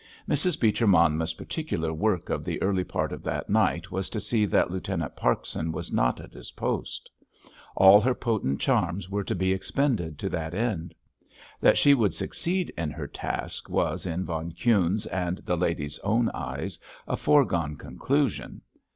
Mrs. 0.27 0.59
Beecher 0.59 0.87
Monmouth's 0.87 1.35
particular 1.35 1.93
work 1.93 2.31
of 2.31 2.43
the 2.43 2.59
early 2.59 2.83
part 2.83 3.11
of 3.11 3.21
that 3.21 3.51
night 3.51 3.91
was 3.91 4.09
to 4.09 4.19
see 4.19 4.47
that 4.47 4.71
Lieutenant 4.71 5.15
Parkson 5.15 5.71
was 5.71 5.93
not 5.93 6.19
at 6.19 6.33
his 6.33 6.53
post. 6.53 7.07
All 7.75 8.01
her 8.01 8.15
potent 8.15 8.59
charms 8.59 9.11
were 9.11 9.23
to 9.23 9.35
be 9.35 9.53
expended 9.53 10.17
to 10.17 10.29
that 10.29 10.55
end. 10.55 10.95
That 11.59 11.77
she 11.77 11.93
would 11.93 12.15
succeed 12.15 12.73
in 12.75 12.89
her 12.89 13.05
task 13.07 13.69
was, 13.69 14.07
in 14.07 14.25
von 14.25 14.53
Kuhne's 14.53 15.05
and 15.05 15.37
the 15.45 15.55
lady's 15.55 15.99
own 15.99 16.29
eyes, 16.33 16.79
a 17.07 17.15
foregone 17.15 17.75
conclusion. 17.75 18.61